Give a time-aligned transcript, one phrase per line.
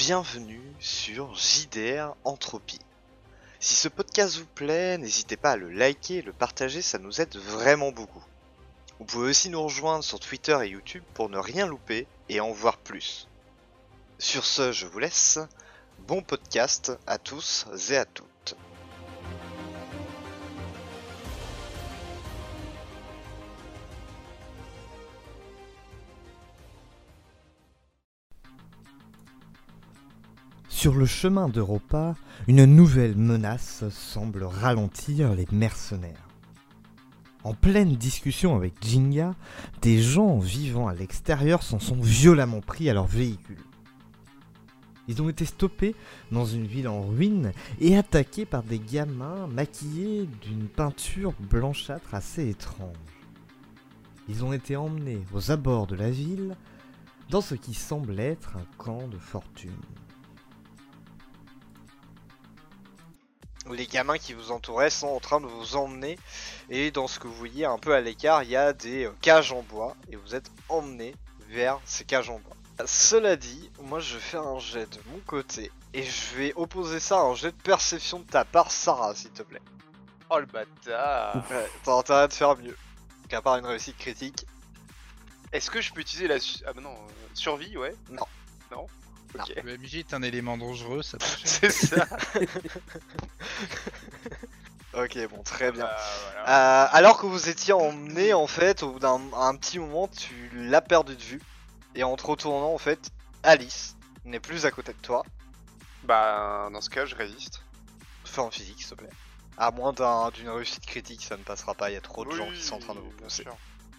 [0.00, 2.80] bienvenue sur JDR Entropie.
[3.60, 7.36] Si ce podcast vous plaît, n'hésitez pas à le liker le partager, ça nous aide
[7.36, 8.24] vraiment beaucoup.
[8.98, 12.50] Vous pouvez aussi nous rejoindre sur Twitter et YouTube pour ne rien louper et en
[12.50, 13.28] voir plus.
[14.18, 15.38] Sur ce, je vous laisse.
[16.08, 18.29] Bon podcast à tous et à toutes.
[30.80, 32.14] Sur le chemin d'Europa,
[32.48, 36.26] une nouvelle menace semble ralentir les mercenaires.
[37.44, 39.34] En pleine discussion avec Jinga,
[39.82, 43.62] des gens vivant à l'extérieur s'en sont violemment pris à leur véhicule.
[45.06, 45.94] Ils ont été stoppés
[46.32, 52.48] dans une ville en ruine et attaqués par des gamins maquillés d'une peinture blanchâtre assez
[52.48, 52.96] étrange.
[54.30, 56.56] Ils ont été emmenés aux abords de la ville
[57.28, 59.72] dans ce qui semble être un camp de fortune.
[63.72, 66.18] Les gamins qui vous entouraient sont en train de vous emmener
[66.68, 69.12] et dans ce que vous voyez un peu à l'écart, il y a des euh,
[69.22, 71.14] cages en bois et vous êtes emmenés
[71.48, 72.56] vers ces cages en bois.
[72.86, 76.98] Cela dit, moi je vais faire un jet de mon côté et je vais opposer
[77.00, 79.60] ça à un jet de perception de ta part, Sarah, s'il te plaît.
[80.30, 82.76] Oh le bâtard Ouais, t'as intérêt de faire mieux.
[83.28, 84.46] Qu'à part une réussite critique.
[85.52, 88.24] Est-ce que je peux utiliser la su- ah bah non euh, survie ouais Non.
[88.70, 88.86] non
[89.38, 92.06] ok Le MJ est un élément dangereux, ça peut c'est ça
[94.92, 95.88] Ok, bon, très bien.
[96.34, 96.84] Voilà.
[96.84, 100.50] Euh, alors que vous étiez emmené, en fait, au bout d'un un petit moment, tu
[100.52, 101.40] l'as perdu de vue.
[101.94, 103.10] Et en te retournant, en fait,
[103.44, 105.22] Alice n'est plus à côté de toi.
[106.02, 107.62] bah dans ce cas je résiste
[108.24, 109.10] Fais en physique, s'il te plaît.
[109.56, 111.90] À moins d'un- d'une réussite critique, ça ne passera pas.
[111.90, 113.44] Il y a trop de gens qui sont en train de vous pousser.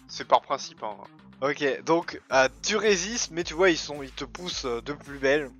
[0.08, 0.96] c'est par principe hein.
[1.42, 5.50] Ok, donc euh, tu résistes, mais tu vois, ils te poussent euh, de plus belle.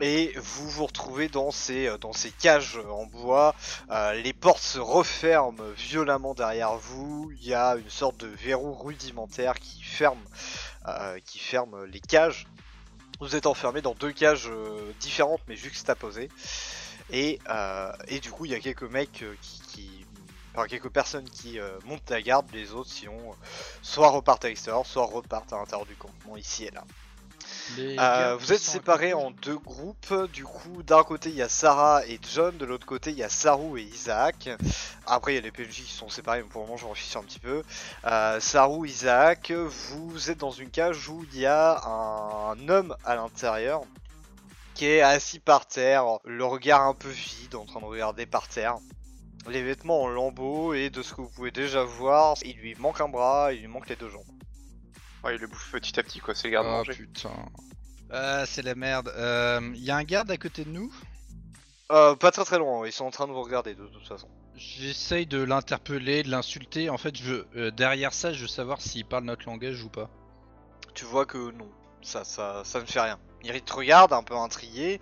[0.00, 1.98] Et vous vous retrouvez dans ces, euh,
[2.40, 3.52] cages en bois.
[3.90, 7.32] Euh, les portes se referment violemment derrière vous.
[7.40, 10.22] Il y a une sorte de verrou rudimentaire qui ferme,
[10.86, 11.18] euh,
[11.90, 12.46] les cages.
[13.18, 16.28] Vous êtes enfermé dans deux cages euh, différentes mais juxtaposées.
[17.10, 19.60] Et, euh, du coup, il y a quelques mecs euh, qui-
[20.54, 22.46] enfin quelques personnes qui euh, montent la garde.
[22.52, 23.34] Les autres, sinon, euh,
[23.82, 26.84] soit repartent à l'extérieur, soit repartent à l'intérieur du campement ici et là.
[27.78, 30.14] Euh, vous êtes séparés en deux groupes.
[30.32, 33.22] Du coup, d'un côté il y a Sarah et John, de l'autre côté il y
[33.22, 34.48] a Saru et Isaac.
[35.06, 37.16] Après il y a les PNJ qui sont séparés, mais pour le moment j'en fiche
[37.16, 37.62] un petit peu.
[38.06, 43.14] Euh, Saru, Isaac, vous êtes dans une cage où il y a un homme à
[43.14, 43.82] l'intérieur
[44.74, 48.48] qui est assis par terre, le regard un peu vide, en train de regarder par
[48.48, 48.76] terre.
[49.48, 53.00] Les vêtements en lambeaux et de ce que vous pouvez déjà voir, il lui manque
[53.00, 54.24] un bras, il lui manque les deux jambes.
[55.22, 57.30] ouais il le bouffe petit à petit quoi c'est le garde Oh manger putain.
[58.10, 59.12] Ah, c'est la merde.
[59.16, 60.92] Euh, y a un garde à côté de nous?
[61.92, 64.28] Euh, pas très très loin, ils sont en train de vous regarder de toute façon.
[64.56, 66.88] J'essaye de l'interpeller, de l'insulter.
[66.88, 69.90] En fait, je veux, euh, derrière ça, je veux savoir s'il parle notre langage ou
[69.90, 70.08] pas.
[70.94, 71.68] tu vois que non,
[72.02, 73.18] ça, ça, ça ne fait rien.
[73.42, 75.00] Il te regarde un peu intrigué,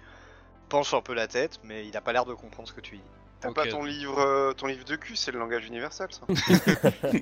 [0.68, 2.96] penche un peu la tête, mais il a pas l'air de comprendre ce que tu
[2.96, 3.04] dis.
[3.42, 6.26] T'as pas ton livre euh, ton livre de cul c'est le langage universel ça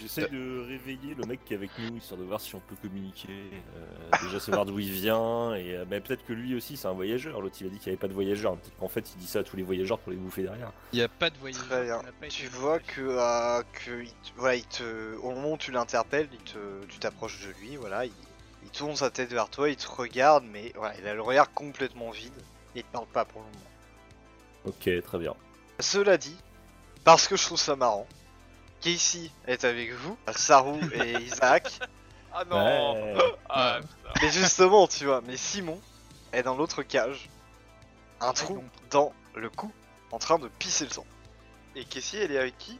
[0.00, 2.76] J'essaie de réveiller le mec qui est avec nous, histoire de voir si on peut
[2.80, 3.28] communiquer,
[3.76, 6.92] euh, déjà savoir d'où il vient, et euh, mais peut-être que lui aussi c'est un
[6.92, 7.40] voyageur.
[7.40, 9.26] L'autre il a dit qu'il n'y avait pas de voyageurs, peut-être qu'en fait il dit
[9.26, 10.72] ça à tous les voyageurs pour les bouffer derrière.
[10.92, 11.60] Y a pas de voyage.
[11.68, 12.00] Très bien.
[12.30, 16.28] Tu vois que, euh, que il te- voilà, il te, au moment où tu l'interpelles,
[16.32, 18.12] il te, tu t'approches de lui, voilà, il,
[18.62, 21.52] il tourne sa tête vers toi, il te regarde, mais voilà, il a le regard
[21.52, 22.32] complètement vide,
[22.74, 23.66] et il te parle pas pour le moment.
[24.66, 25.34] Ok, très bien.
[25.80, 26.36] Cela dit,
[27.04, 28.06] parce que je trouve ça marrant,
[28.80, 31.70] Casey est avec vous, Saru et Isaac,
[32.32, 33.34] ah non Ouais.
[33.48, 33.80] ah,
[34.22, 35.80] Mais justement, tu vois, mais Simon
[36.32, 37.28] est dans l'autre cage,
[38.20, 39.70] un trou dans le cou,
[40.12, 41.06] en train de pisser le sang,
[41.76, 42.78] et Cassie elle est avec qui?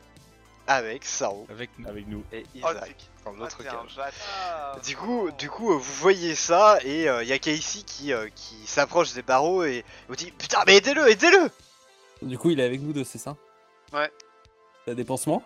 [0.67, 1.89] Avec Saru Avec nous.
[1.89, 2.25] Avec nous.
[2.33, 2.95] et Oh, Isaac
[3.25, 4.85] dans Ah, l'autre un cage.
[4.85, 8.29] Du coup, du coup, euh, vous voyez ça et il y a Casey qui, euh,
[8.37, 11.51] qui s'approche des barreaux et vous dit putain mais aidez-le, aidez-le.
[12.23, 13.37] Du coup, il est avec nous deux, c'est ça?
[13.93, 14.11] Ouais.
[14.87, 15.43] T'as des pansements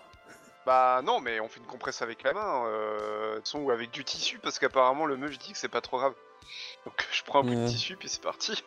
[0.66, 3.70] Bah non, mais on fait une compresse avec la main, euh, de toute façon, ou
[3.70, 6.14] avec du tissu, parce qu'apparemment le meuf dit que c'est pas trop grave.
[6.84, 7.66] Donc je prends un peu de Ouais.
[7.68, 8.62] tissu, puis c'est parti.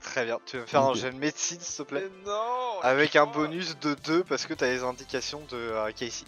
[0.00, 0.96] Très bien, tu veux me faire un Ok.
[0.96, 2.08] jet de médecine s'il te plaît?
[2.24, 6.26] Mais non Avec un bonus de 2 parce que t'as les indications de euh, Casey.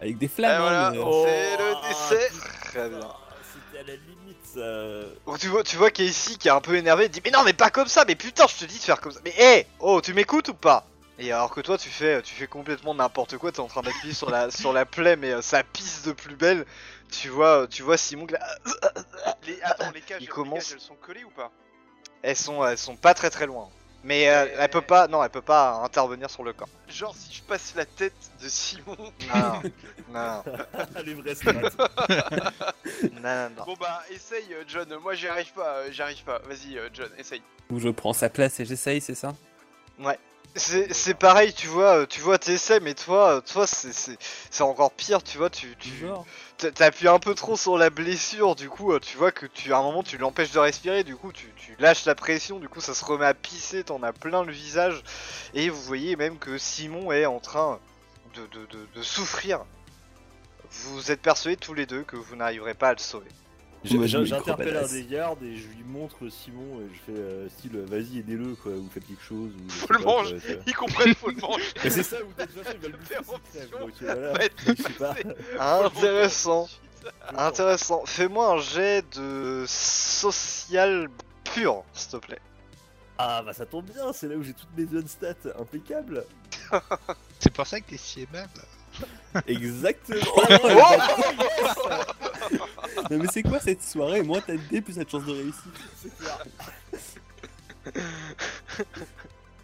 [0.00, 1.24] Avec des Et flammes, voilà, hein, mais- oh.
[1.24, 2.30] C'est le décès.
[2.64, 3.00] Très bien.
[3.78, 4.60] À la limite ça.
[5.26, 7.44] Donc tu vois, tu vois Casey qui est un peu énervé, il dit mais non
[7.44, 9.20] mais pas comme ça, mais putain je te dis de faire comme ça.
[9.24, 10.84] Mais hé, oh tu m'écoutes ou pas?
[11.20, 14.14] Et alors que toi tu fais, tu fais complètement n'importe quoi, t'es en train d'appuyer
[14.14, 16.66] sur la sur la plaie mais euh, ça pisse de plus belle.
[17.10, 18.40] Tu vois, tu vois Simon qui là,
[19.46, 19.60] Les...
[19.62, 21.50] Attends, les cages, Il les commence- cages, elles sont collées ou pas?
[22.22, 23.68] Elles sont, elles sont pas très très loin.
[24.04, 26.68] Mais euh, Et- elle peut pas, non, elle peut pas intervenir sur le corps.
[26.88, 28.96] Genre, si je passe la tête de Simon.
[29.34, 29.62] Non,
[30.12, 30.42] non,
[31.04, 31.34] Les vrais
[33.12, 33.64] non, non, non.
[33.66, 34.88] Bon bah, essaye, euh, John.
[35.02, 35.78] Moi, j'y arrive pas.
[35.78, 36.38] euh, J'y arrive pas.
[36.40, 37.42] Vas-y, euh, John, essaye.
[37.70, 39.34] Ou je prends sa place et j'essaye, c'est ça?
[39.98, 40.18] C'est
[40.56, 44.18] c'est pareil, tu vois, euh, tu vois, t'essaies, mais toi, euh, toi, c'est- c'est
[44.50, 46.04] c'est encore pire, tu vois, tu, tu
[46.74, 49.78] t'appuies un peu trop sur la blessure, du coup, euh, tu vois que tu, à
[49.78, 52.80] un moment, tu l'empêches de respirer, du coup, tu, tu lâches la pression, du coup,
[52.80, 55.02] ça se remet à pisser, t'en as plein le visage,
[55.54, 57.78] et vous voyez même que Simon est en train
[58.34, 59.64] de, de, de, de souffrir.
[60.70, 63.30] Vous êtes persuadés tous les deux que vous n'arriverez pas à le sauver.
[63.84, 68.18] J'interpelle un des gardes et je lui montre Simon et je fais euh, style vas-y
[68.18, 69.52] aidez-le quoi, ou faites quelque chose.
[69.52, 70.38] Ou, Faut le quoi, manger.
[70.66, 71.64] Ils comprennent, faut le manger.
[71.82, 73.16] C'est ça ou il va le bouffer
[73.70, 74.34] voilà.
[74.66, 75.14] Sais pas.
[75.86, 76.68] Intéressant,
[77.36, 78.04] intéressant.
[78.04, 81.08] Fais-moi un jet de social
[81.44, 82.40] pur, s'il te plaît.
[83.16, 86.24] Ah bah ça tombe bien, c'est là où j'ai toutes mes zones stats impeccables.
[87.40, 88.62] C'est pour ça que t'es si aimable.
[89.46, 90.20] Exactement.
[93.10, 94.22] Non mais c'est quoi cette soirée?
[94.22, 95.62] Moins t'as de dés, plus t'as de chances de réussir.
[96.02, 96.44] c'est clair.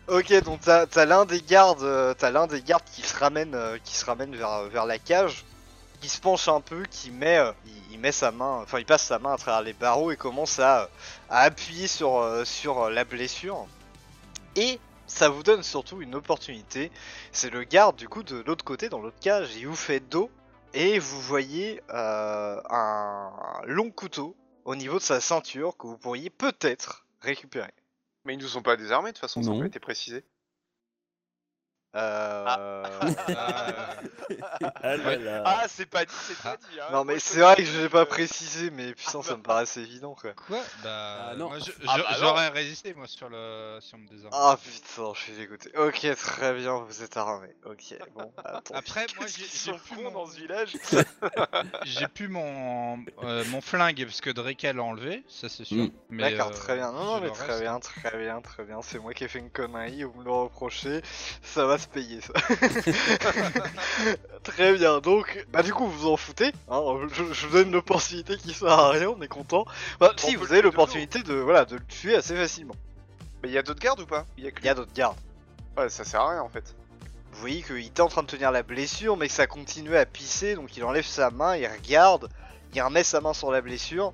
[0.06, 3.54] Ok, donc t'as t'as l'un des gardes, euh, t'as l'un des gardes qui se ramène,
[3.54, 5.46] euh, qui se ramène vers vers la cage,
[6.02, 8.84] qui se penche un peu, qui met, euh, il, il met sa main, enfin il
[8.84, 10.90] passe sa main à travers les barreaux et commence à,
[11.30, 13.66] à appuyer sur sur la blessure.
[14.56, 16.90] Et ça vous donne surtout une opportunité.
[17.32, 20.30] C'est le garde du coup de l'autre côté, dans l'autre cage, il vous fait dos
[20.72, 23.30] et vous voyez euh, un
[23.66, 27.70] long couteau au niveau de sa ceinture que vous pourriez peut-être récupérer.
[28.24, 29.64] Mais ils nous ont pas désarmés, de toute façon, ça Non.
[29.64, 30.24] été précisé.
[31.94, 32.84] Euh...
[34.82, 35.42] Ah là là.
[35.44, 36.80] Ah, c'est pas dit, c'est pas dit.
[36.80, 36.88] Hein.
[36.92, 39.54] Non mais c'est vrai que je l'ai pas euh, précisé mais putain ça me bah.
[39.54, 40.32] paraissait évident quoi.
[40.46, 40.60] Quoi?
[40.82, 41.50] Bah Ah, non.
[41.52, 44.32] Ah, bah, j'aurais résisté moi sur le si on me désarme.
[44.32, 45.70] Ah putain je suis dégoûté.
[45.76, 47.48] Ok très bien vous êtes armé.
[47.64, 48.74] Ok bon attends.
[48.74, 50.76] Après moi j'ai plus mon dans ce village?
[51.84, 55.84] j'ai plus mon euh, mon flingue parce que Drake l'a enlevé, ça c'est sûr.
[55.84, 55.90] Mm.
[56.10, 56.92] Mais, D'accord euh, très bien.
[56.92, 57.60] Non non mais très reste.
[57.60, 58.80] bien très bien très bien.
[58.82, 61.02] C'est moi qui ai fait une connerie vous me le reprochez.
[61.42, 62.32] Ça va se payer ça.
[64.42, 66.52] très bien donc bah du coup vous vous en foutez.
[66.68, 66.82] Hein,
[67.12, 69.64] je, je vous donne une opportunité qui sert à rien on est content.
[70.00, 72.74] Bah On si vous avez l'opportunité de voilà de le tuer assez facilement.
[73.42, 74.26] Mais il y a d'autres gardes ou pas?
[74.36, 75.16] Il y a que Il y a d'autres gardes.
[75.76, 76.74] Ouais, ça sert à rien en fait.
[77.32, 80.06] Vous voyez qu'il était en train de tenir la blessure, mais que ça continuait à
[80.06, 82.28] pisser, donc il enlève sa main, il regarde,
[82.74, 84.12] il remet sa main sur la blessure.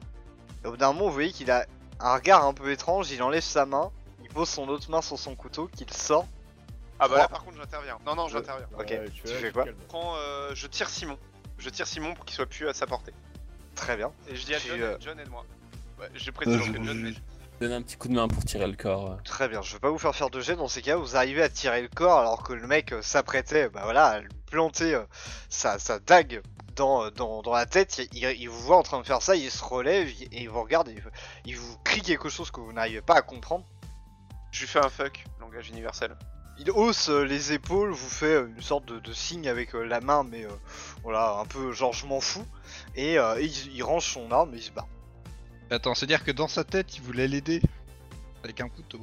[0.65, 1.67] Et au bout d'un moment, vous voyez qu'il a
[2.01, 3.91] un regard un peu étrange, il enlève sa main,
[4.23, 6.27] il pose son autre main sur son couteau, qu'il sort.
[7.01, 7.99] Ah bah là par contre j'interviens.
[8.07, 8.67] Non non j'interviens.
[8.79, 8.95] Ok,
[9.25, 9.65] tu fais quoi.
[9.67, 11.19] Je prends, euh, je tire Simon.
[11.59, 13.13] Je tire Simon pour qu'il soit plus à sa portée.
[13.75, 14.13] Très bien.
[14.29, 15.45] Et je dis à Tu, John, euh, John aide-moi.
[15.99, 17.15] Ouais, je précise Euh, je- que John.
[17.61, 19.19] Donne un petit coup de main pour tirer le corps.
[19.23, 21.43] Très bien, je vais pas vous faire faire de jet dans ces cas, vous arrivez
[21.43, 24.95] à tirer le corps alors que le mec euh, s'apprêtait bah voilà, à lui planter
[24.95, 25.05] euh,
[25.51, 26.41] sa, sa dague
[26.77, 29.37] dans, dans, dans la tête, il, il- il vous voit en train de faire ça,
[29.37, 31.03] il se relève il- et il vous regarde, et il,
[31.45, 33.67] il vous crie quelque chose que vous n'arrivez pas à comprendre.
[34.53, 36.17] Je lui fais un fuck, langage universel.
[36.61, 39.83] Il hausse euh, les épaules, vous fait euh, une sorte de, de signe avec euh,
[39.83, 40.51] la main, mais euh,
[41.03, 42.45] voilà, un peu genre je m'en fous,
[42.95, 44.87] et, euh, et il, il range son arme et il se bat.
[45.71, 47.63] Attends, c'est-à-dire que dans sa tête, il voulait l'aider
[48.45, 49.01] avec un couteau.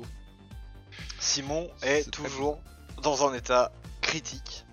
[1.20, 2.60] Simon est toujours
[3.02, 3.72] dans un état
[4.02, 4.66] critique.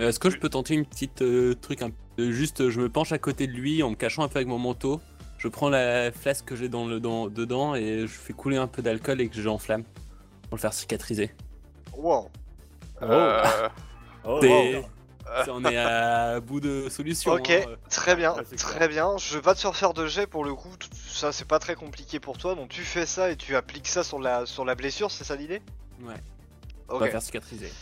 [0.00, 2.88] Euh, Est-ce que je peux tenter une petite euh, truc un peu Juste, je me
[2.88, 5.00] penche à côté de lui en me cachant un peu avec mon manteau.
[5.38, 8.66] Je prends la flasque que j'ai dans le, dans, dedans et je fais couler un
[8.66, 11.30] peu d'alcool et que j'enflamme pour le faire cicatriser.
[11.96, 12.30] Wow.
[13.02, 13.68] Euh,
[14.24, 14.82] Oh, wow.
[15.44, 17.32] Ça, on est à bout de solution.
[17.32, 17.64] Ok, hein.
[17.90, 18.88] très bien, Ouais, c'est très clair.
[18.88, 19.16] bien.
[19.18, 20.70] Je vais pas te faire faire de jet pour le coup,
[21.08, 24.04] ça c'est pas très compliqué pour toi, donc tu fais ça et tu appliques ça
[24.04, 25.60] sur la, sur la blessure, c'est ça l'idée?
[26.02, 26.14] Ouais,
[26.88, 27.10] on va Ok.
[27.12, 27.72] faire cicatriser.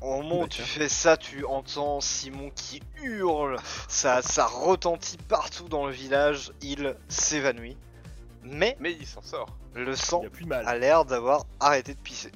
[0.00, 3.56] Au moment où tu fais ça, tu entends Simon qui hurle,
[3.88, 7.76] ça, ça retentit partout dans le village, il s'évanouit.
[8.44, 9.56] Mais mais il s'en sort.
[9.74, 10.22] le sang
[10.64, 12.30] a l'air d'avoir arrêté de pisser.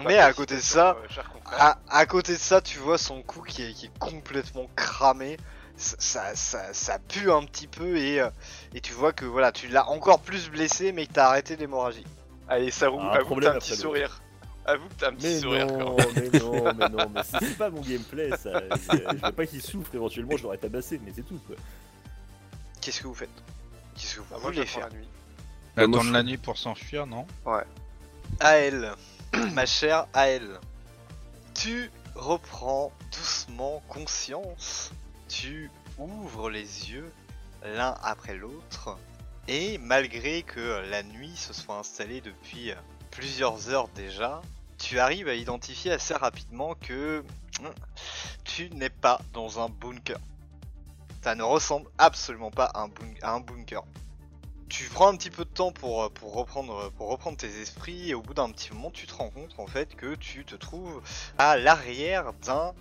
[0.00, 1.20] Mais à côté de ça, euh.
[1.56, 5.36] À, à côté de ça, tu vois son cou qui est, qui est complètement cramé.
[5.76, 8.30] Ça, ça, ça, ça pue un petit peu et, euh,
[8.74, 12.04] et tu vois que voilà, tu l'as encore plus blessé, mais que t'as arrêté l'hémorragie.
[12.48, 14.20] Allez, ça roule, Un avoue que problème t'as un petit sourire.
[14.66, 16.12] Avoue que t'as un petit Mais sourire quand non, même.
[16.14, 18.52] mais non, mais non, mais c'est c'est pas mon gameplay ça.
[18.70, 21.56] Je, je veux pas qu'il souffre éventuellement, je l'aurais tabassé, mais c'est tout quoi.
[22.80, 23.30] Qu'est-ce que vous faites?
[23.96, 24.88] Qu'est-ce que vous Ah, voulez faire?
[24.88, 25.08] la nuit.
[25.76, 27.26] Attendre la nuit pour s'enfuir, non?
[28.40, 28.92] Aël,
[29.52, 30.60] ma chère Aël,
[31.54, 34.92] tu reprends doucement conscience.
[35.28, 37.12] Tu ouvres les yeux
[37.62, 38.96] l'un après l'autre
[39.48, 42.72] Et malgré que la nuit se soit installée depuis
[43.10, 44.42] plusieurs heures déjà,
[44.78, 47.24] tu arrives à identifier assez rapidement que
[47.60, 47.72] hmm,
[48.44, 50.18] tu n'es pas dans un bunker.
[51.22, 53.84] Ça ne ressemble absolument pas à un bunker.
[54.76, 58.14] Tu prends un petit peu de temps pour, pour, reprendre, pour reprendre tes esprits et
[58.14, 61.00] au bout d'un petit moment tu te rends compte en fait que tu te trouves
[61.38, 62.74] à l'arrière d'un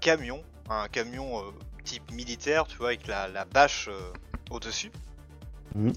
[0.00, 1.50] camion, un camion euh,
[1.84, 4.12] type militaire, tu vois, avec la, bâche euh,
[4.50, 4.90] au-dessus.
[5.74, 5.92] Mhm.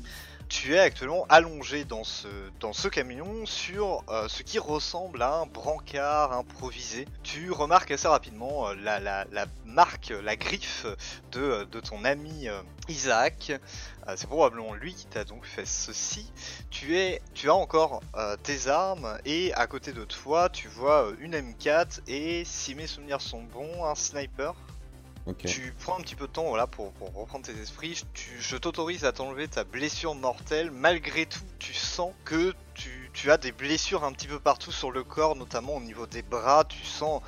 [0.50, 2.28] Tu es actuellement allongé dans ce,
[2.62, 7.06] dans ce camion sur euh, ce qui ressemble à un brancard improvisé.
[7.22, 9.26] Tu remarques assez rapidement euh, la,
[9.66, 10.86] marque, la griffe
[11.34, 13.52] de, de ton ami euh, Isaac.
[14.08, 16.32] Euh, C'est probablement lui qui t'a donc fait ceci.
[16.70, 16.96] Tu,
[17.34, 21.36] tu as encore euh, tes armes et à côté de toi tu vois euh, une
[21.36, 24.56] M4 et si mes souvenirs sont bons, un sniper.
[25.36, 28.02] Tu prends un petit peu de temps pour, reprendre tes esprits.
[28.40, 30.72] Je- t'autorise à t'enlever ta blessure mortelle.
[30.72, 32.54] Malgré tout, tu sens que
[33.14, 36.22] tu, as des blessures un petit peu partout sur le corps, notamment au niveau des
[36.22, 36.64] bras.
[36.66, 37.22] Tu sens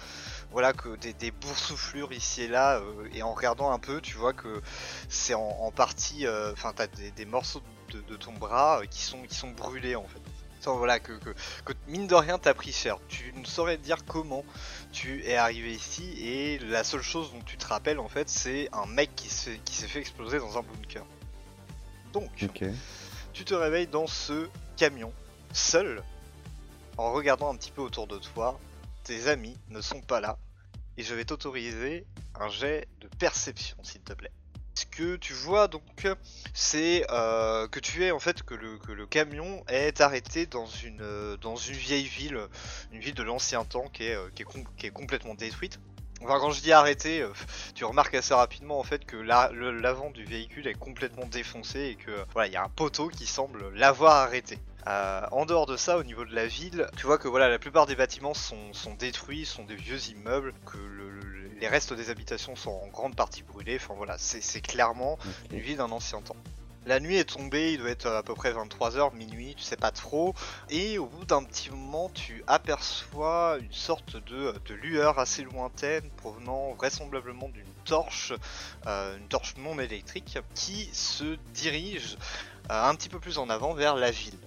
[0.51, 2.77] voilà, que des, boursouflures ici et là.
[2.77, 4.61] euh, et en regardant un peu, tu vois que
[5.09, 6.25] c'est en, partie.
[6.25, 10.21] euh, Enfin, tu as des, morceaux de, ton bras euh, qui sont brûlés en fait.
[10.65, 11.29] Voilà, que, que,
[11.65, 12.97] que mine de rien t'as pris cher.
[13.07, 14.43] Tu ne saurais dire comment
[14.91, 18.69] tu es arrivé ici et la seule chose dont tu te rappelles en fait c'est
[18.73, 21.05] un mec qui s'est fait exploser dans un bunker.
[22.13, 22.29] Donc
[23.33, 25.13] tu te réveilles dans ce camion,
[25.53, 26.03] seul,
[26.97, 28.59] en regardant un petit peu autour de toi.
[29.03, 30.37] Tes amis ne sont pas là
[30.97, 34.31] et je vais t'autoriser un jet de perception s'il te plaît.
[34.79, 35.83] Ce que tu vois donc,
[36.53, 40.67] c'est euh, que tu es en fait que le, que le camion est arrêté dans
[40.67, 42.39] une, euh, dans une vieille ville,
[42.93, 44.45] une ville de l'ancien temps qui est, euh, qui, est
[44.77, 45.81] qui est complètement détruite.
[46.21, 47.25] Enfin, quand je dis arrêté,
[47.75, 52.11] tu remarques assez rapidement en fait que l'avant du véhicule est complètement défoncé et que
[52.31, 54.59] voilà, il y a un poteau qui semble l'avoir arrêté.
[54.85, 57.85] En dehors de ça, au niveau de la ville, tu vois que voilà, la plupart
[57.85, 60.77] des bâtiments sont, sont détruits, sont des vieux immeubles, que
[61.59, 63.77] les restes des habitations sont en grande partie brûlés.
[63.77, 65.19] Enfin voilà, c'est clairement ok.
[65.51, 66.35] une ville d'un ancien temps.
[66.85, 69.91] La nuit est tombée, il doit être à peu près 23h, minuit, tu sais pas
[69.91, 70.33] trop.
[70.69, 76.09] Et au bout d'un petit moment, tu aperçois une sorte de, de lueur assez lointaine
[76.17, 78.33] provenant vraisemblablement d'une torche,
[78.87, 82.17] euh, une torche non électrique, qui se dirige
[82.71, 84.39] euh, un petit peu plus en avant vers la ville.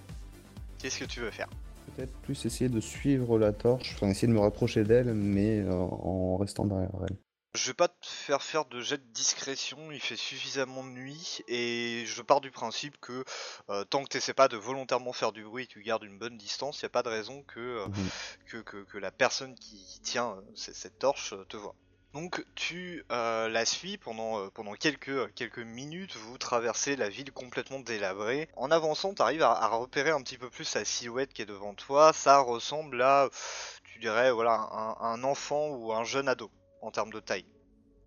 [0.79, 1.47] Qu'est-ce que tu veux faire?
[1.95, 5.71] Peut-être plus essayer de suivre la torche, enfin essayer de me rapprocher d'elle, mais euh,
[5.73, 7.17] en restant derrière elle.
[7.55, 11.43] Je vais pas te faire faire de jet de discrétion, il fait suffisamment de nuit
[11.47, 13.23] et je pars du principe que
[13.69, 16.17] euh, tant que tu essaies pas de volontairement faire du bruit et tu gardes une
[16.17, 18.09] bonne distance, il n'y a pas de raison que, euh, Mhm.
[18.47, 21.75] que, que, que la personne qui, tient cette torche te voit.
[22.13, 27.31] Donc tu euh, la suis pendant, euh, pendant quelques, quelques minutes, vous traversez la ville
[27.31, 28.49] complètement délabrée.
[28.55, 31.73] En avançant, tu arrives à, repérer un petit peu plus la silhouette qui est devant
[31.73, 32.13] toi.
[32.13, 33.29] Ça ressemble à,
[33.85, 36.51] tu dirais, voilà, un, un enfant ou un jeune ado
[36.81, 37.45] en termes de taille.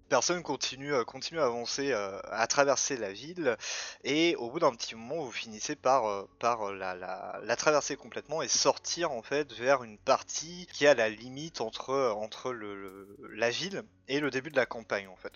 [0.08, 3.56] Personne continue, euh, continue à avancer, euh, à traverser la ville,
[4.04, 8.40] et au bout d'un petit moment, vous finissez par, euh, par la, la, traverser complètement
[8.40, 13.16] et sortir en fait vers une partie qui est à la limite entre, entre le,
[13.34, 15.32] la ville et le début de la campagne en fait.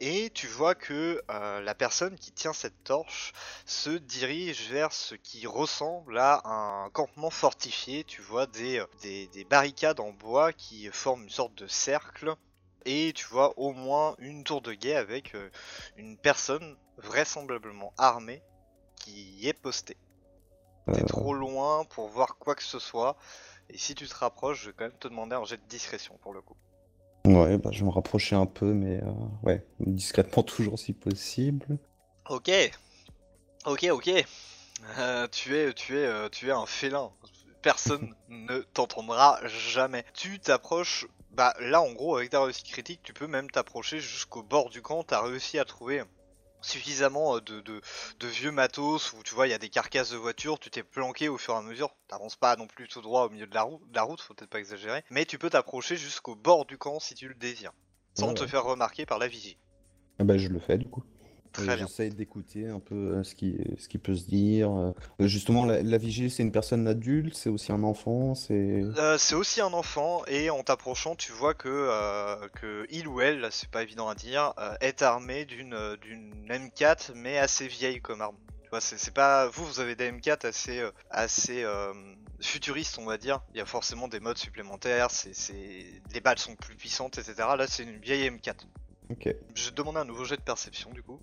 [0.00, 3.32] Et tu vois que la personne qui tient cette torche
[3.64, 8.04] se dirige vers ce qui ressemble à un campement fortifié.
[8.04, 12.34] Tu vois des, des, des barricades en bois qui forment une sorte de cercle.
[12.86, 15.50] Et tu vois au moins une tour de guet avec euh,
[15.96, 18.42] une personne vraisemblablement armée
[18.96, 19.96] qui y est postée.
[20.92, 23.16] T'es Euh, trop loin pour voir quoi que ce soit.
[23.70, 26.18] Et si tu te rapproches, je vais quand même te demander un jet de discrétion
[26.18, 26.56] pour le coup.
[27.26, 29.12] Ouais, bah, je vais me rapprocher un peu, mais euh,
[29.42, 31.78] ouais, discrètement toujours si possible.
[32.28, 32.50] Ok,
[33.66, 34.10] ok, ok.
[34.98, 37.10] Euh, tu es, tu es, tu es un félin.
[37.62, 40.04] Personne ne t'entendra jamais.
[40.14, 41.06] Tu t'approches.
[41.34, 44.82] Bah là, en gros, avec ta réussite critique, tu peux même t'approcher jusqu'au bord du
[44.82, 45.02] camp.
[45.02, 46.02] T'as réussi à trouver
[46.60, 47.80] suffisamment euh, de, de,
[48.20, 50.58] de vieux matos où tu vois il y a des carcasses de voitures.
[50.60, 51.94] Tu t'es planqué au fur et à mesure.
[52.08, 54.32] T'avances pas non plus tout droit au milieu de la, route, de la route, faut
[54.34, 55.04] peut-être pas exagérer.
[55.10, 57.72] Mais tu peux t'approcher jusqu'au bord du camp si tu le désires,
[58.14, 58.48] sans Ouais, te ouais.
[58.48, 59.58] faire remarquer par la vigie.
[60.20, 61.02] Ah bah, je le fais du coup.
[61.62, 64.70] J'essaye d'écouter un peu euh, ce qui, ce qui peut se dire.
[64.70, 64.92] euh.
[65.20, 68.82] Euh, Justement, la, la vigile, c'est une personne adulte, c'est aussi un enfant, c'est...
[68.98, 73.20] Euh, c'est aussi un enfant et en t'approchant tu vois que, euh, que il ou
[73.20, 77.66] elle, c'est pas évident à dire, euh, est armé d'une euh, d'une M4 mais assez
[77.68, 78.36] vieille comme arme.
[78.64, 81.92] Tu vois, c'est pas vous vous avez des M4 assez euh, assez euh,
[82.40, 83.40] futuristes on va dire.
[83.54, 85.32] Il y a forcément des modes supplémentaires, c'est
[86.12, 87.34] les balles sont plus puissantes etc.
[87.56, 88.54] Là c'est une vieille M4.
[89.10, 89.28] Ok.
[89.54, 91.20] Je demander un nouveau jet de perception du coup.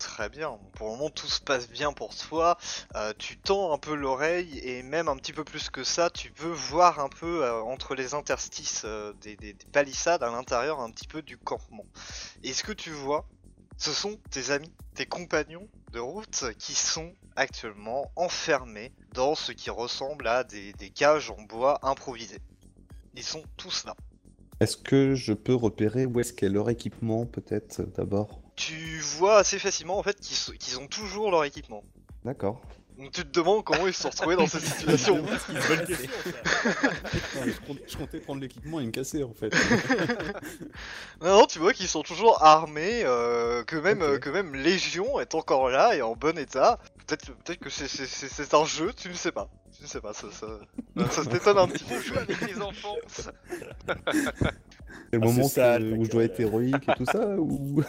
[0.00, 0.58] Très bien.
[0.72, 2.56] Pour le moment, tout se passe bien pour toi.
[2.96, 6.32] Euh, tu tends un peu l'oreille et même un petit peu plus que ça, tu
[6.32, 10.80] peux voir un peu euh, entre les interstices euh, des, des- des palissades à l'intérieur
[10.80, 11.84] un petit peu du campement.
[12.42, 13.28] Et ce que tu vois,
[13.76, 19.68] ce sont tes amis, tes compagnons de route qui sont actuellement enfermés dans ce qui
[19.68, 22.40] ressemble à des, des cages en bois improvisées.
[23.14, 23.94] Ils sont tous là.
[24.60, 28.40] Est-ce que je peux repérer où est-ce qu'est leur équipement, peut-être, d'abord?
[28.56, 31.82] Tu vois assez facilement en fait qu'ils ont toujours leur équipement.
[32.24, 32.60] D'accord.
[33.00, 35.22] Donc tu te demandes comment ils se sont retrouvés dans cette situation.
[35.22, 35.38] Bonne
[35.86, 36.10] question,
[37.86, 39.50] je, comptais prendre l'équipement et me casser, en fait.
[41.22, 45.34] Non, non, tu vois qu'ils sont toujours armés, euh, que même que même Légion est
[45.34, 46.78] encore là et en bon état.
[47.06, 49.48] Peut-être peut-être que c'est un jeu, tu ne sais pas.
[49.76, 50.46] Tu ne sais pas, ça ça,
[51.10, 52.18] ça t'étonne un petit peu.
[52.18, 52.96] Avec les enfants.
[55.12, 57.82] C'est le Ah, moment sale, que- où je dois être héroïque et tout ça ou...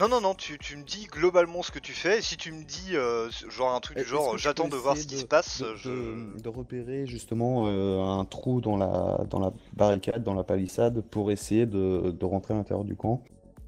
[0.00, 2.18] Non non non, tu, tu me dis globalement ce que tu fais.
[2.18, 4.96] Et si tu me dis euh, genre un truc du genre je j'attends de voir
[4.96, 5.88] ce qui se passe, de, je...
[5.88, 11.00] de- de repérer justement euh, un trou dans la, dans la barricade, dans la palissade,
[11.02, 13.22] pour essayer de, de rentrer à l'intérieur du camp?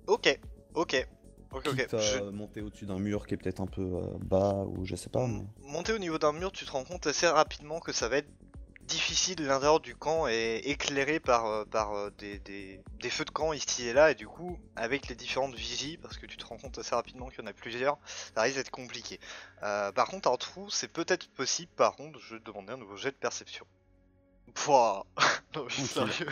[0.07, 0.40] Ok,
[0.75, 1.07] ok,
[1.52, 1.76] ok, ok.
[1.76, 4.85] Quitte à Je- monter au-dessus d'un mur qui est peut-être un peu euh, bas ou
[4.85, 5.26] je sais pas.
[5.26, 8.19] mais- Monter au niveau d'un mur, tu te rends compte assez rapidement que ça va
[8.19, 8.28] être
[8.83, 9.37] difficile.
[9.47, 13.52] L'intérieur du camp est éclairé par, euh, par euh, des, des- des feux de camp
[13.52, 16.57] ici et là, et du coup, avec les différentes vigies, parce que tu te rends
[16.57, 17.99] compte assez rapidement qu'il y en a plusieurs,
[18.35, 19.21] ça risque d'être compliqué.
[19.62, 21.71] Euh, par contre, un trou, c'est peut-être possible.
[21.76, 23.64] Par contre, je vais te demander un nouveau jet de perception.
[24.54, 25.07] Pouah
[25.57, 26.26] Non, mais sérieux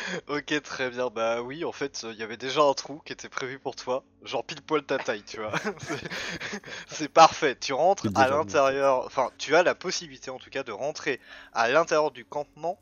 [0.28, 1.08] Ok, très bien.
[1.10, 4.04] Bah oui, en fait, il y avait déjà un trou qui était prévu pour toi.
[4.22, 5.52] Genre pile poil ta taille, tu vois.
[6.88, 7.56] C'est- parfait.
[7.58, 9.04] Tu rentres à l'intérieur.
[9.06, 11.20] Enfin, tu as la possibilité en tout cas de rentrer
[11.52, 12.80] à l'intérieur du campement.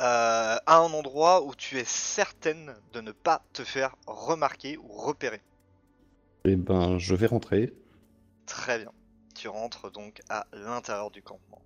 [0.00, 4.88] euh, à un endroit où tu es certaine de ne pas te faire remarquer ou
[4.88, 5.42] repérer.
[6.44, 7.72] Eh ben, je vais rentrer.
[8.46, 8.92] Très bien.
[9.36, 11.62] Tu rentres donc à l'intérieur du campement.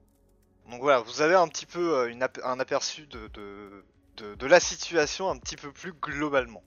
[0.70, 3.84] Donc voilà, vous avez un petit peu euh, une ap- un aperçu de, de,
[4.16, 6.62] de, de la situation un petit peu plus globalement.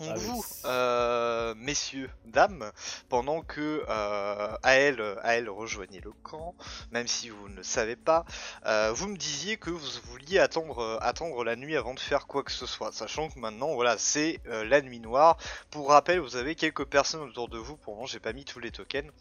[0.00, 0.24] Donc Ah oui.
[0.24, 2.72] vous, euh, messieurs, dames,
[3.08, 6.56] pendant que euh, Ael, Ael rejoignait le camp,
[6.90, 8.24] même si vous ne le savez pas,
[8.66, 12.26] euh, vous me disiez que vous vouliez attendre, euh, attendre la nuit avant de faire
[12.26, 15.36] quoi que ce soit, sachant que maintenant, voilà, c'est euh, la nuit noire.
[15.70, 18.44] Pour rappel, vous avez quelques personnes autour de vous, pour le moment, j'ai pas mis
[18.44, 19.12] tous les tokens,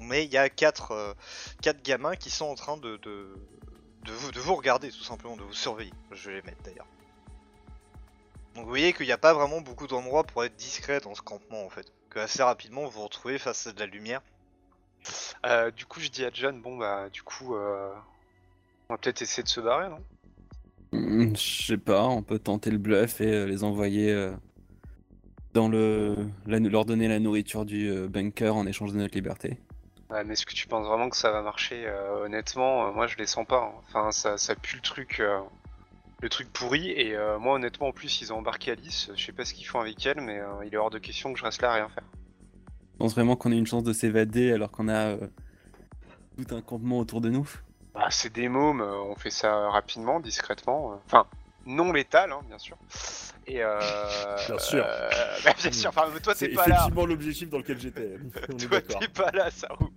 [0.00, 1.14] mais il y a quatre, euh,
[1.62, 3.34] quatre gamins qui sont en train de, de,
[4.04, 5.92] de, vous, de vous regarder, tout simplement, de vous surveiller.
[6.12, 6.86] Je vais les mettre d'ailleurs.
[8.54, 11.22] Donc vous voyez qu'il n'y a pas vraiment beaucoup d'endroits pour être discret dans ce
[11.22, 11.86] campement en fait.
[12.10, 14.22] Que assez rapidement vous vous retrouvez face à de la lumière.
[15.46, 17.92] Euh, du coup, je dis à John, bon bah, du coup, euh,
[18.88, 20.02] on va peut-être essayer de se barrer, non?
[20.92, 24.32] Hmm, Je sais pas, on peut tenter le bluff et euh, les envoyer euh,
[25.52, 26.16] dans le.
[26.46, 29.58] la- leur donner la nourriture du euh, bunker en échange de notre liberté.
[30.10, 33.06] Ouais, mais est-ce que tu penses vraiment que ça va marcher Euh, Honnêtement, euh, moi
[33.06, 33.62] je les sens pas.
[33.74, 33.80] hein.
[33.88, 35.38] Enfin, ça, ça pue le truc, euh,
[36.22, 36.90] le truc pourri.
[36.90, 39.10] Et euh, moi, honnêtement, en plus, ils ont embarqué Alice.
[39.14, 41.32] Je sais pas ce qu'ils font avec elle, mais euh, il est hors de question
[41.32, 42.04] que je reste là à rien faire.
[42.94, 45.28] Je pense vraiment qu'on a une chance de s'évader alors qu'on a euh,
[46.36, 47.48] tout un campement autour de nous?
[47.94, 50.92] Bah, c'est des mômes, euh, on fait ça rapidement, discrètement.
[50.92, 50.96] euh.
[51.06, 51.26] Enfin,
[51.66, 52.76] non létal, hein, bien sûr.
[53.46, 53.78] Et euh,
[54.46, 54.84] Bien sûr.
[54.86, 55.08] euh,
[55.44, 55.90] bah, bien sûr.
[55.90, 56.74] Enfin, toi, C'est t'es pas là.
[56.76, 58.16] effectivement l'objectif dans lequel j'étais.
[58.68, 59.88] Toi, t'es pas là, ça roule.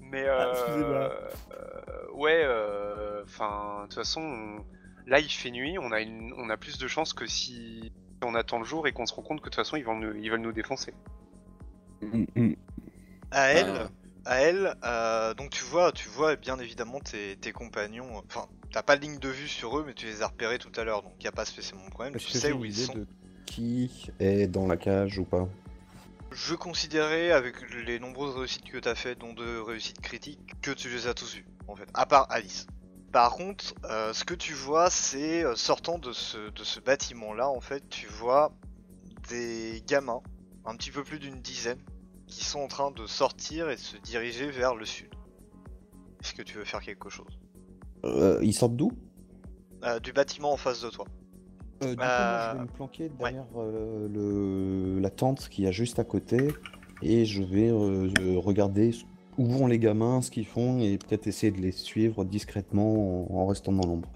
[0.00, 1.12] Mais euh, excusez-moi.
[1.52, 4.64] euh, ouais, euh, enfin, de toute façon, on-
[5.06, 5.78] là, il fait nuit.
[5.78, 8.92] On a une, on a plus de chances que si on attend le jour et
[8.92, 10.92] qu'on se rend compte que de toute façon, ils vont nous, ils veulent nous défoncer.
[12.02, 12.52] Hmm, hmm.
[13.30, 13.88] À elle, Ah.
[14.28, 18.22] À elle, euh, donc tu vois, tu vois bien évidemment tes, tes compagnons.
[18.26, 20.72] Enfin, t'as pas de ligne de vue sur eux, mais tu les as repérés tout
[20.78, 22.14] à l'heure, donc y a pas spécialement de problème.
[22.14, 22.94] Tu sais où ils sont.
[22.94, 23.06] de
[23.46, 25.48] qui est dans la cage ou pas?
[26.30, 30.90] Je considérais avec les nombreuses réussites que t'as fait, dont deux réussites critiques, que tu
[30.90, 32.66] les as tous vus, en fait, à part Alice.
[33.10, 37.48] Par contre, euh, ce que tu vois, c'est euh, sortant de ce, de ce bâtiment-là,
[37.48, 38.52] en fait, tu vois
[39.30, 40.20] des gamins,
[40.66, 41.80] un petit peu plus d'une dizaine,
[42.28, 45.08] qui sont en train de sortir et de se diriger vers le sud.
[46.22, 47.38] Est-ce que tu veux faire quelque chose?
[48.04, 48.92] Euh, Ils sortent d'où?
[49.84, 51.04] Euh, Du bâtiment en face de toi.
[51.82, 55.00] Euh, du coup, Euh, moi, je vais me planquer derrière euh, le...
[55.00, 56.48] la tente qui a juste à côté
[57.02, 58.90] et je vais euh, euh, regarder
[59.38, 63.42] où vont les gamins, ce qu'ils font et peut-être essayer de les suivre discrètement en,
[63.42, 64.08] en restant dans l'ombre.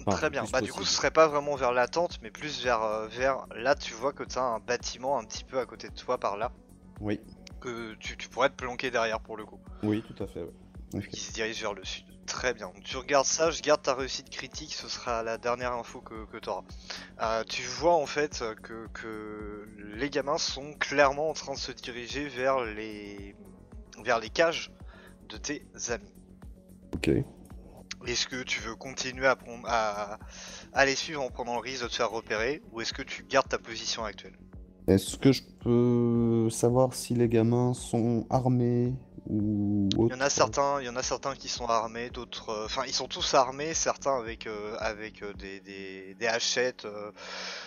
[0.00, 0.44] Enfin, Très bien.
[0.52, 3.46] Bah du coup, ce serait pas vraiment vers la tente, mais plus vers, euh, vers
[3.56, 3.76] là.
[3.76, 6.50] Tu vois que t'as un bâtiment un petit peu à côté de toi par là,
[7.00, 7.20] Oui,
[7.64, 10.42] que tu, tu pourrais te planquer derrière pour le coup, oui, tout à fait.
[10.94, 11.06] ouais.
[11.08, 12.04] qu'il se dirige vers le sud.
[12.26, 12.72] Très bien.
[12.82, 16.38] Tu regardes ça, je garde ta réussite critique, ce sera la dernière info que, que
[16.38, 17.44] tu auras.
[17.44, 22.26] tu vois en fait que, que les gamins sont clairement en train de se diriger
[22.28, 23.36] vers les,
[24.02, 24.70] vers les cages
[25.28, 26.14] de tes amis.
[26.94, 27.10] Ok.
[28.06, 30.18] Est-ce que tu veux continuer à, prendre- à,
[30.72, 33.22] à les suivre en prenant le risque de te faire repérer ou est-ce que tu
[33.24, 34.38] gardes ta position actuelle?
[34.86, 38.92] Est-ce que je peux savoir si les gamins sont armés
[39.26, 42.50] ou Il y en a certains, il y en a certains qui sont armés, d'autres,
[42.50, 46.84] euh, enfin ils sont tous armés, certains avec euh, avec euh, des, des, des hachettes
[46.84, 47.10] euh,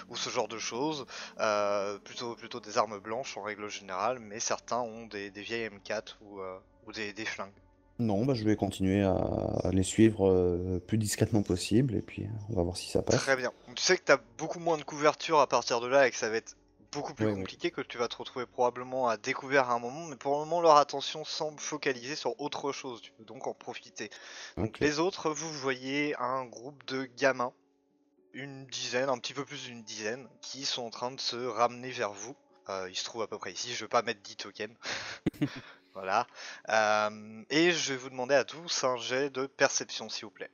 [0.09, 1.05] ou ce genre de choses,
[1.39, 5.69] euh, plutôt plutôt des armes blanches en règle générale, mais certains ont des, des vieilles
[5.69, 6.39] M4 ou
[6.85, 7.49] ou des, des flingues.
[7.99, 9.15] Non, bah, je vais continuer à,
[9.63, 13.15] à les suivre euh, plus discrètement possible et puis on va voir si ça passe.
[13.15, 13.51] Très bien.
[13.75, 16.29] Tu sais que t'as beaucoup moins de couverture à partir de là et que ça
[16.29, 16.55] va être
[16.97, 17.37] beaucoup plus Ouais, ouais.
[17.39, 20.39] compliqué, que tu vas te retrouver probablement à découvert à un moment, mais pour le
[20.39, 24.09] moment leur attention semble focalisée sur autre chose, tu peux donc en profiter.
[24.57, 27.53] Donc les autres, vous voyez un groupe de gamins,
[28.33, 31.91] une dizaine, un petit peu plus d'une dizaine, qui sont en train de se ramener
[31.91, 32.35] vers vous.
[32.69, 34.75] Euh, ils se trouvent à peu près ici, je vais pas mettre 10 tokens.
[35.93, 36.27] voilà.
[36.69, 40.51] Euh, et je vais vous demander à tous un jet de perception s'il vous plaît.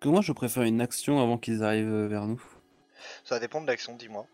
[0.00, 2.42] Que moi, je préfère une action avant qu'ils arrivent vers nous.
[3.24, 4.26] Ça va dépendre de l'action, dis-moi.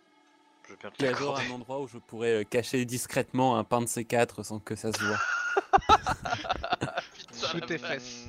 [0.67, 1.51] Je vais bien te Il y a genre l'accorder.
[1.51, 4.93] un endroit où je pourrais euh, cacher discrètement un pain de C4 sans que ça
[4.93, 5.19] se voit.
[7.33, 8.29] Sous tes fesses.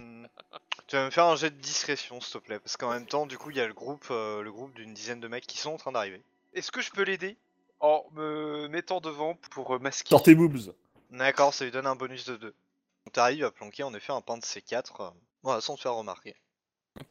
[0.87, 3.25] Tu vas me faire un jet de discrétion, s'il te plaît, parce qu'en même temps,
[3.25, 5.57] du coup, il y a le groupe, euh, le groupe d'une dizaine de mecs qui
[5.57, 6.21] sont en train d'arriver.
[6.53, 7.35] Est-ce que je peux l'aider
[7.81, 10.73] en me mettant devant pour euh, masquer Sortez boobs
[11.11, 12.47] D'accord, ça lui donne un bonus de 2.
[12.47, 15.09] Donc t'arrives à planquer en effet un pain de C4, euh,
[15.43, 16.35] voilà, sans te faire remarquer.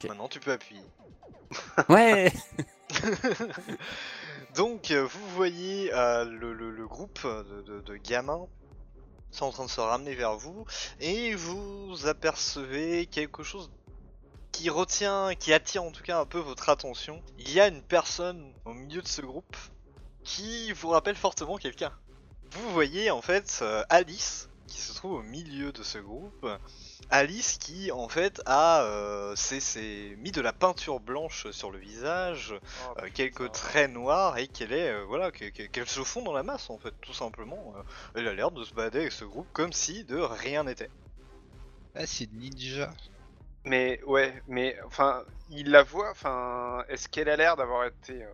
[0.05, 0.83] Maintenant, tu peux appuyer.
[1.89, 2.33] Ouais
[4.57, 8.47] Donc, euh, vous voyez euh, le, groupe de, de- de gamins
[9.31, 10.65] sont en train de se ramener vers vous
[11.01, 13.71] et vous apercevez quelque chose
[14.53, 17.23] qui retient, qui attire en tout cas un peu votre attention.
[17.39, 19.57] Il y a une personne au milieu de ce groupe
[20.25, 21.93] qui vous rappelle fortement quelqu'un.
[22.53, 26.47] Vous voyez en fait euh, Alice qui se trouve au milieu de ce groupe.
[27.11, 32.55] Alice qui en fait a euh, s'est- mis de la peinture blanche sur le visage,
[32.55, 33.11] Oh, euh, putain.
[33.11, 36.43] quelques traits noirs et qu'elle est euh, voilà que- que- qu'elle se fond dans la
[36.43, 37.75] masse en fait tout simplement.
[37.77, 37.83] Euh,
[38.15, 40.91] elle a l'air de se balader avec ce groupe comme si de rien n'était.
[41.95, 42.93] Ah, c'est ninja.
[43.65, 48.33] Mais ouais, mais enfin, il la voit, enfin, est-ce qu'elle a l'air d'avoir été euh,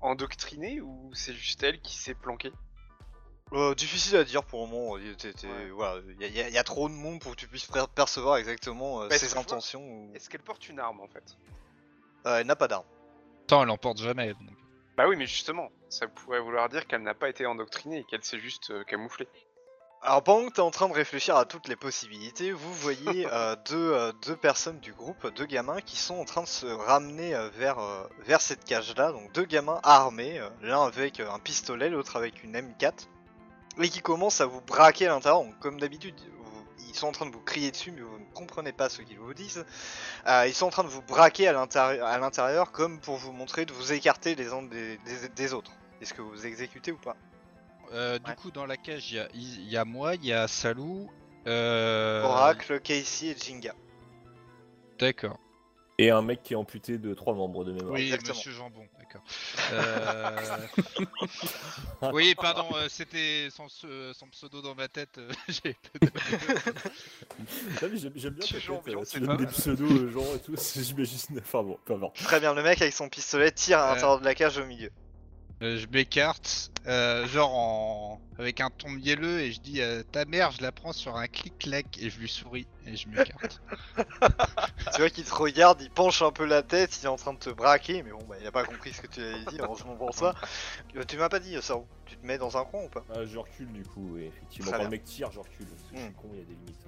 [0.00, 2.52] endoctrinée ou c'est juste elle qui s'est planquée?
[3.54, 4.96] Euh, difficile à dire pour le moment.
[4.96, 5.68] Il Ouais.
[5.70, 9.02] voilà, y, a- y y trop de monde pour que tu puisses per- percevoir exactement
[9.02, 9.82] euh, Bah, ses intentions.
[9.82, 11.36] ou- Est-ce qu'elle porte une arme en fait?
[12.26, 12.86] Euh, elle n'a pas d'arme.
[13.44, 14.28] Attends, elle emporte jamais.
[14.28, 14.48] donc.
[14.96, 18.22] Bah oui, mais justement, ça pourrait vouloir dire qu'elle n'a pas été endoctrinée et qu'elle
[18.24, 19.28] s'est juste euh, camouflée.
[20.04, 23.54] Alors pendant que t'es en train de réfléchir à toutes les possibilités, vous voyez euh,
[23.68, 27.34] deux, euh, deux personnes du groupe, deux gamins qui sont en train de se ramener
[27.34, 29.12] euh, vers, euh, vers cette cage-là.
[29.12, 33.06] Donc deux gamins armés, euh, l'un avec euh, un pistolet, l'autre avec une M4,
[33.80, 35.42] et qui commencent à vous braquer à l'intérieur.
[35.44, 36.14] Donc comme d'habitude,
[36.88, 39.18] ils sont en train de vous crier dessus, mais vous ne comprenez pas ce qu'ils
[39.18, 39.64] vous disent.
[40.26, 43.72] Euh, ils sont en train de vous braquer à l'intérieur, comme pour vous montrer de
[43.72, 45.70] vous écarter les uns des, des- des autres.
[46.02, 47.16] Est-ce que vous exécutez ou pas?
[47.92, 50.32] Euh, du coup, dans la cage, il y a, il y a moi, il y
[50.32, 51.10] a Salou.
[51.46, 52.22] Euh...
[52.24, 53.74] Oracle, Casey et Jinga.
[54.98, 55.38] D'accord.
[55.98, 57.92] Et un mec qui est amputé de trois membres de mémoire.
[57.92, 58.34] Oui, exactement.
[58.36, 59.22] Monsieur Jambon, d'accord.
[59.72, 60.58] Euh...
[62.12, 65.18] oui, pardon, euh, c'était son, pse- son pseudo dans ma tête.
[65.18, 66.10] euh, j'ai peu de-
[67.82, 70.56] Ah, mais j'aime bien euh, c'est tu pas donnes des pseudos euh, genre et tout,
[70.56, 71.38] c'est- j'imagine.
[71.38, 72.16] Enfin bon, peu importe.
[72.16, 73.94] Très bien, le mec avec son pistolet tire à Euh.
[73.94, 74.90] l'intérieur de la cage au milieu.
[75.62, 78.20] Euh, je m'écarte, euh, genre en...
[78.36, 81.28] avec un ton mielleux, et je dis euh, ta mère, je la prends sur un
[81.28, 83.62] clic-clac, et je lui souris, et je m'écarte.
[84.94, 87.32] tu vois qu'il te regarde, il penche un peu la tête, il est en train
[87.32, 89.58] de te braquer, mais bon, bah il a pas compris ce que tu avais dit,
[89.60, 90.34] heureusement pour ça.
[90.96, 93.02] Euh, tu m'as pas dit, ça, tu te mets dans un coin ou pas?
[93.14, 94.72] Ah, je recule du coup, oui, effectivement.
[94.72, 95.66] Quand le mec tire, je recule.
[95.66, 96.12] Parce que je suis Hmm.
[96.14, 96.86] con, il y a des limites.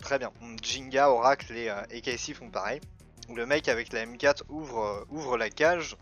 [0.00, 0.32] Très bien.
[0.60, 2.80] Jinga, Oracle et, euh, et Casey font pareil.
[3.32, 5.96] Le mec avec la M4 ouvre, euh, ouvre la cage,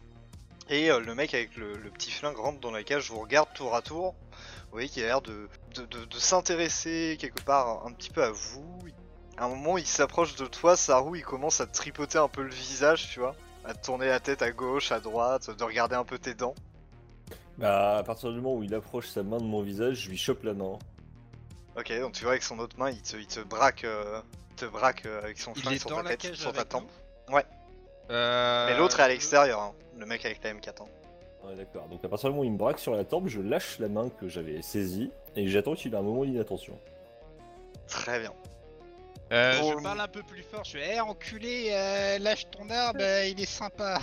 [0.69, 3.49] et euh, le mec avec le, le petit flingue rentre dans la cage, vous regarde
[3.55, 4.15] tour à tour.
[4.31, 8.23] Vous voyez qu'il a l'air de, de, de- de s'intéresser quelque part un petit peu
[8.23, 8.79] à vous.
[9.37, 12.43] À un moment, il s'approche de toi, Saru, il commence à te tripoter un peu
[12.43, 13.35] le visage, tu vois.
[13.65, 16.55] À te tourner la tête à gauche, à droite, de regarder un peu tes dents.
[17.59, 20.17] Bah, à partir du moment où il approche sa main de mon visage, je lui
[20.19, 20.79] chope la main.
[21.77, 24.21] Ok, donc tu vois avec son autre main, il te, il te braque, euh,
[24.51, 26.91] il te braque euh, avec son flingue sur ta tête, sur ta tempe.
[27.31, 27.45] Ouais.
[28.13, 30.83] Euh, Mais l'autre est à l'extérieur, hein, le mec avec la M4.
[30.83, 30.87] hein.
[31.45, 31.87] Ouais, d'accord.
[31.89, 33.89] Donc à partir du moment où il me braque sur la tempe, je lâche la
[33.89, 36.79] main que j'avais saisie et j'attends qu'il ait un moment d'inattention.
[37.89, 38.33] Très bien.
[39.33, 39.79] Euh, Bon.
[39.79, 43.25] Je parle un peu plus fort, je fais Eh enculé, euh, lâche ton arbre, euh,
[43.27, 43.99] il est sympa.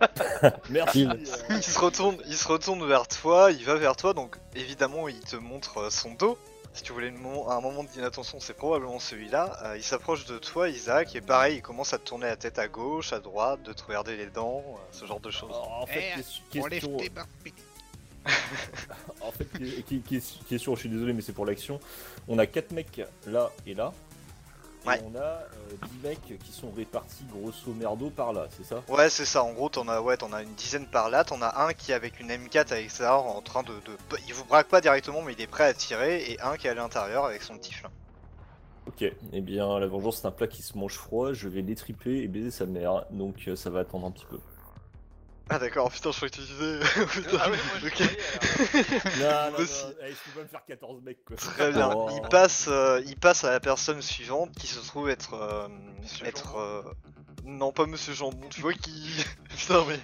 [0.70, 1.02] Merci.
[1.02, 1.10] Il-
[1.56, 5.20] euh, se retourne, il se retourne vers toi, il va vers toi, donc évidemment il
[5.20, 6.36] te montre euh, son dos.
[6.72, 9.58] Si tu voulais une mo- un moment d'inattention, c'est probablement celui-là.
[9.64, 12.58] Euh, il s'approche de toi, Isaac, et pareil, il commence à te tourner la tête
[12.60, 15.50] à gauche, à droite, de te regarder les dents, euh, ce genre de choses.
[15.52, 17.10] en fait, Eh, question, Enlève question- tes
[19.22, 19.46] en fait,
[20.48, 21.80] question, je suis désolé, mais c'est pour l'action.
[22.28, 23.92] On a 4 mecs là et là.
[24.84, 25.00] Et Ouais.
[25.04, 25.44] on a euh,
[26.02, 28.82] 10 mecs qui sont répartis grosso merdo par là, c'est ça?
[28.88, 29.44] Ouais, c'est ça.
[29.44, 31.22] En gros, t'en as, ouais, t'en as une dizaine par là.
[31.22, 34.32] T'en as un qui est avec une M4 avec ça en train de, de- il
[34.34, 36.74] vous braque pas directement, mais il est prêt à tirer, et un qui est à
[36.74, 37.92] l'intérieur avec son petit flingue.
[38.86, 42.22] Ok, eh bien la vengeance c'est un plat qui se mange froid, je vais l'étriper
[42.22, 44.40] et baiser sa mère, donc euh, ça va attendre un petit peu.
[45.52, 45.90] Ah d'accord.
[45.90, 46.78] Putain, je crois que tu disais.
[47.12, 47.38] Putain.
[47.40, 47.92] Ah ouais, moi je Ok.
[47.92, 48.18] croyais,
[49.20, 49.50] alors.
[49.50, 49.84] Non, non, Aussi.
[49.84, 51.36] non, allez, je peux pas me faire 14 mecs quoi.
[51.36, 51.90] Très bien.
[51.94, 52.08] Oh.
[52.14, 55.68] Il passe, euh, il passe à la personne suivante qui se trouve être, euh,
[56.24, 56.82] être, euh,
[57.44, 58.48] non pas Monsieur Jambon.
[58.50, 59.98] Tu vois qui, putain mais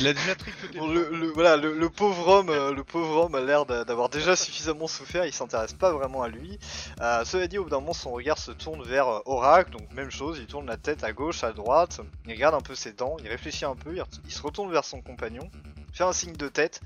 [0.00, 0.78] Il a déjà tricoté.
[0.78, 3.84] bon, le, le- voilà, le, le pauvre homme, euh, le pauvre homme a l'air d'a-
[3.84, 5.24] d'avoir déjà suffisamment souffert.
[5.26, 6.58] Il s'intéresse pas vraiment à lui.
[7.00, 9.70] Euh, cela dit, au bout d'un moment, son regard se tourne vers euh, Oracle.
[9.72, 12.00] Donc même chose, il tourne la tête à gauche, à droite.
[12.26, 13.16] Il regarde un peu ses dents.
[13.22, 13.96] Il réfléchit un peu.
[13.96, 15.48] Il, il se retourne vers son compagnon,
[15.92, 16.80] fait un signe de tête.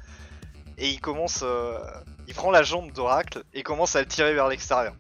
[0.79, 1.79] Et il commence, euh,
[2.29, 4.95] il prend la jambe d'Oracle et commence à le tirer vers l'extérieur.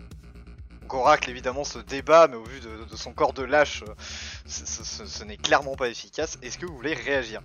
[0.92, 3.94] Donc Oracle évidemment se débat, mais au vu de, de son corps de lâche, euh,
[4.46, 6.38] ce, ce- ce- ce n'est clairement pas efficace.
[6.42, 7.40] Est-ce que vous voulez réagir?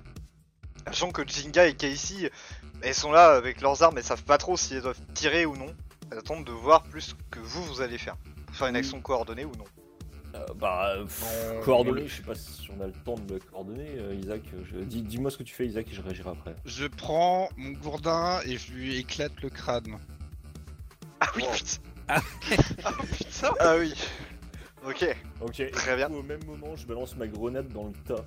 [0.86, 2.29] Sachant que Jinga et Casey,
[2.81, 5.55] elles sont là avec leurs armes, elles savent pas trop si elles doivent tirer ou
[5.55, 5.73] non.
[6.12, 8.17] Elles attendent de voir plus que vous, vous allez faire.
[8.51, 8.79] Faire une Oui.
[8.79, 9.65] action coordonnée ou non.
[10.36, 11.23] Euh, bah, pff,
[11.55, 14.41] Non, coordonnées, je sais pas si on a le temps de me coordonner, euh, Isaac.
[14.73, 14.79] Je...
[14.79, 16.53] Dis- Dis-moi ce que tu fais, Isaac, et je réagirai après.
[16.65, 19.97] Je prends mon gourdin et je lui éclate le crâne.
[21.21, 21.53] Ah oui, Wow.
[21.53, 21.77] putain.
[22.08, 22.22] Ah
[23.17, 23.93] putain Ah oui.
[24.86, 25.06] Ok.
[25.41, 26.08] Ok, et Très du bien.
[26.08, 28.24] coup, au même moment, je balance ma grenade dans le tas.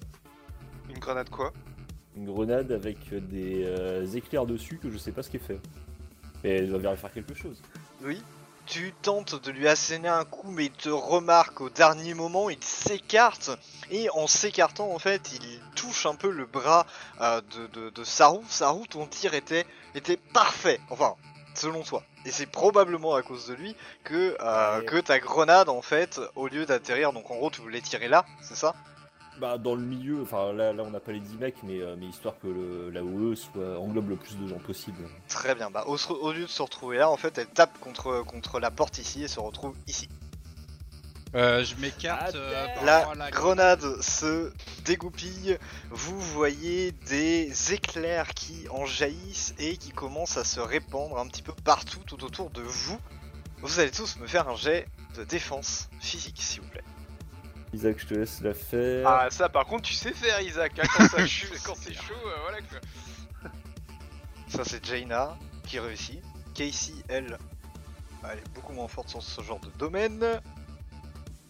[0.88, 1.52] Une grenade quoi?
[2.16, 5.60] Une grenade avec des euh, éclairs dessus que je sais pas ce qu'elle fait.
[6.42, 7.62] Mais elle doit bien faire quelque chose.
[8.02, 8.20] Oui.
[8.66, 12.62] Tu tentes de lui asséner un coup, mais il te remarque au dernier moment, il
[12.62, 13.50] s'écarte,
[13.90, 16.86] et en s'écartant, en fait, il touche un peu le bras
[17.20, 18.38] euh, de, de, de Saru.
[18.48, 19.66] Saru, ton tir était,
[19.96, 21.14] était parfait, enfin,
[21.60, 22.02] selon toi.
[22.24, 26.48] Et c'est probablement à cause de lui que, euh, que ta grenade, en fait, au
[26.48, 28.74] lieu d'atterrir, donc en gros, tu voulais tirer là, c'est ça?
[29.38, 31.96] Bah, dans le milieu, enfin là, là on n'a pas les 10 mecs, mais, euh,
[31.98, 34.98] mais histoire que le, la OE soit, englobe le plus de gens possible.
[35.28, 38.22] Très bien, bah, au, au lieu de se retrouver là, en fait, elle tape contre,
[38.26, 40.08] contre la porte ici et se retrouve ici.
[41.34, 42.34] Euh, je m'écarte.
[42.34, 44.52] euh, par La grenade se
[44.84, 45.58] dégoupille,
[45.90, 51.42] vous voyez des éclairs qui en jaillissent et qui commencent à se répandre un petit
[51.42, 52.98] peu partout tout autour de vous.
[53.62, 56.84] Vous allez tous me faire un jet de défense physique s'il vous plaît.
[57.72, 59.06] Isaac, je te laisse la faire.
[59.06, 61.18] Ah ça par contre tu sais faire Isaac, hein, quand, ça
[61.64, 63.50] quand c'est chaud, euh, voilà quoi.
[64.48, 66.20] Ça c'est Jaina qui réussit.
[66.54, 67.38] Casey, elle,
[68.24, 70.40] elle est beaucoup moins forte sur ce genre de domaine.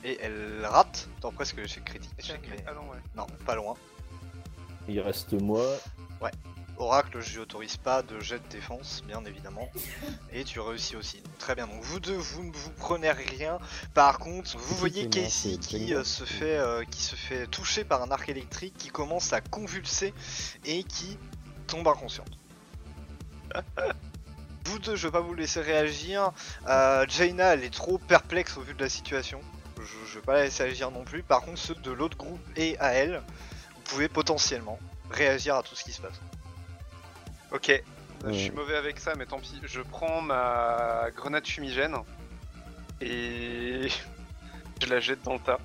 [0.04, 2.12] Et elle rate dans presque l'échec critique.
[2.48, 2.98] mais- Ah non ouais.
[3.14, 3.74] Non, pas loin.
[4.88, 5.62] Il reste moi.
[6.78, 9.70] Oracle, je lui autorise pas de jet de défense, bien évidemment.
[10.32, 11.22] Et tu réussis aussi.
[11.38, 11.66] Très bien.
[11.66, 13.58] Donc vous deux, vous ne vous prenez rien.
[13.92, 18.02] Par contre, vous voyez Casey qui euh, se fait euh, qui se fait toucher par
[18.02, 20.14] un arc électrique, qui commence à convulser
[20.64, 21.18] et qui
[21.66, 22.30] tombe inconsciente.
[24.64, 26.32] vous deux, je vais pas vous laisser réagir.
[26.66, 29.42] Euh, Jaina, elle est trop perplexe au vu de la situation.
[29.81, 31.23] Je, je vais pas la laisser agir non plus.
[31.23, 33.23] Par contre, ceux de l'autre groupe et à elle,
[33.75, 34.79] vous pouvez potentiellement
[35.11, 36.21] réagir à tout ce qui se passe.
[37.53, 37.83] Ok,
[38.27, 39.61] je suis mauvais avec ça mais tant pis.
[39.64, 41.97] Je prends ma grenade fumigène
[43.01, 43.88] et
[44.83, 45.59] je la jette dans le tas.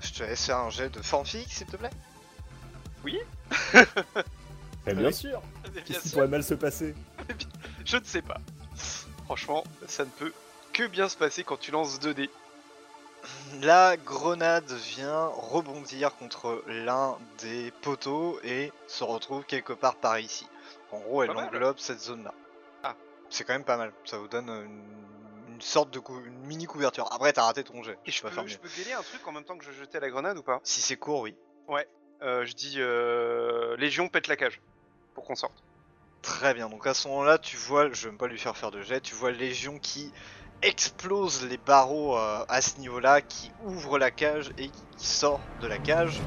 [0.00, 1.90] Je te laisse faire un jet de forme physique, s'il te plaît.
[4.86, 5.14] Eh bien Oui.
[5.14, 6.94] sûr Mais bien Qu'est-ce qui sûr, pourrait mal se passer
[7.84, 8.40] je ne sais pas.
[9.26, 10.32] Franchement, ça ne peut
[10.72, 12.30] que bien se passer quand tu lances 2 dés.
[13.62, 20.48] La grenade vient rebondir contre l'un des poteaux et se retrouve quelque part par ici.
[20.92, 22.32] En gros, elle englobe cette zone-là.
[22.82, 22.94] Ah.
[23.28, 23.92] C'est quand même pas mal.
[24.04, 27.12] Ça vous donne une, une sorte de cou- une mini couverture.
[27.12, 27.98] Après, t'as raté ton jet.
[28.06, 30.00] Et je faire peux, je peux gueuler un truc en même temps que je jetais
[30.00, 30.60] la grenade ou pas?
[30.64, 31.36] Si c'est court, oui.
[32.22, 34.60] Euh, Je dis euh, Légion pète la cage
[35.14, 35.62] pour qu'on sorte.
[36.22, 36.68] Très bien.
[36.68, 39.00] Donc à ce moment-là, tu vois, je vais même pas lui faire faire de jet.
[39.00, 40.12] Tu vois Légion qui
[40.62, 45.66] explose les barreaux euh, à ce niveau-là, qui ouvre la cage et qui sort de
[45.66, 46.20] la cage.